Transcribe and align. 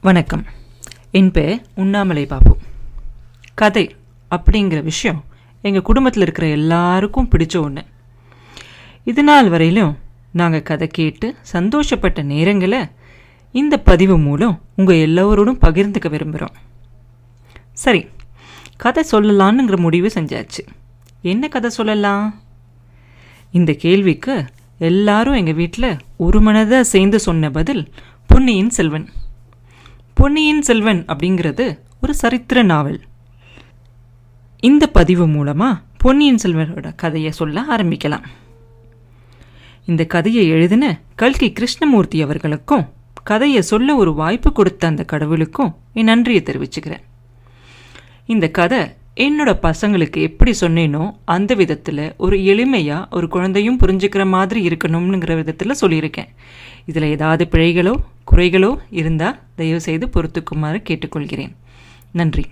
வணக்கம். 0.00 0.44
என் 1.10 1.30
பேர் 1.30 1.62
உண்ணாமலை 1.74 2.26
பாபு. 2.26 2.56
கதை 3.54 3.96
அப்படிங்கிற 4.30 4.82
விஷயம் 4.82 5.24
எங்கள் 5.62 5.82
குடும்பத்தில் 5.82 6.22
இருக்கிற 6.22 6.46
எல்லாருக்கும் 6.48 7.28
பிடிச்ச 7.30 7.62
ஒன்று 7.62 7.84
இது 9.04 9.22
நாள் 9.22 9.48
வரையிலும் 9.48 9.98
நாங்கள் 10.32 10.62
கதை 10.62 10.88
கேட்டு 10.88 11.34
சந்தோஷப்பட்ட 11.52 12.22
நேரங்களை 12.32 12.90
இந்த 13.52 13.78
பதிவு 13.78 14.18
மூலம் 14.18 14.60
உங்கள் 14.76 14.96
எல்லோரோடும் 14.96 15.60
பகிர்ந்துக்க 15.66 16.10
விரும்புகிறோம் 16.10 16.56
சரி 17.72 18.06
கதை 18.76 19.04
சொல்லலான்னுங்கிற 19.12 19.78
முடிவு 19.78 20.10
செஞ்சாச்சு. 20.14 20.64
என்ன 21.22 21.48
கதை 21.48 21.70
சொல்லலாம்? 21.70 22.40
இந்த 23.50 23.72
கேள்விக்கு 23.72 24.44
எல்லாரும் 24.78 25.34
எங்கள் 25.34 25.54
வீட்டில் 25.54 25.96
ஒரு 26.16 26.40
மனதாக 26.40 26.80
சேர்ந்து 26.80 27.20
சொன்ன 27.20 27.50
பதில் 27.50 27.92
பொன்னியின் 28.26 28.70
செல்வன். 28.70 29.08
பொன்னியின் 30.20 30.62
செல்வன் 30.62 31.04
அப்படிங்கிறது 31.04 31.78
ஒரு 32.02 32.14
சரித்திர 32.14 32.62
நாவல். 32.62 33.00
இந்த 34.60 34.86
பதிவு 34.86 35.26
மூலமாக 35.26 35.80
பொன்னியின் 35.98 36.38
செல்வனோட 36.42 36.92
கதையை 36.96 37.30
சொல்ல 37.30 37.64
ஆரம்பிக்கலாம். 37.76 38.24
இந்த 39.86 40.04
கதையை 40.04 40.48
எழுதின 40.48 41.00
கல்கி 41.14 41.52
கிருஷ்ணமூர்த்தி 41.52 42.22
அவர்களுக்கும் 42.22 42.88
கதையை 43.22 43.62
சொல்ல 43.62 43.96
ஒரு 43.96 44.14
வாய்ப்பு 44.14 44.52
கொடுத்த 44.52 44.86
அந்த 44.86 45.04
கடவுளுக்கும் 45.04 45.76
என் 45.92 46.04
நன்றியை 46.04 46.42
தெரிவிச்சுக்கிறேன். 46.42 47.04
இந்த 48.26 48.48
கதை 48.48 48.78
என்னோட 49.14 49.50
பசங்களுக்கு 49.62 50.16
எப்படி 50.16 50.54
சொன்னேனோ 50.60 51.16
அந்த 51.24 51.54
விதத்தில் 51.54 52.14
ஒரு 52.16 52.36
எளிமையாக 52.36 53.10
ஒரு 53.10 53.28
குழந்தையும் 53.28 53.78
புரிஞ்சுக்கிற 53.78 54.26
மாதிரி 54.26 54.68
இருக்கணும்னுங்கிற 54.68 55.36
விதத்தில் 55.36 55.80
சொல்லியிருக்கேன். 55.80 56.28
இதில் 56.86 57.02
ஏதாவது 57.02 57.48
பிழைகளோ 57.50 57.94
குறைகளோ 58.38 58.78
இருந்தால் 58.90 59.40
தயவுசெய்து 59.56 60.06
பொறுத்துக்குமாறு 60.06 60.82
கேட்டுக்கொள்கிறேன். 60.88 61.54
நன்றி. 62.12 62.44